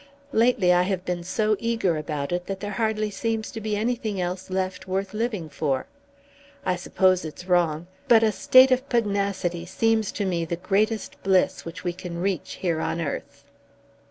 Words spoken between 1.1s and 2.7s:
so eager about it, that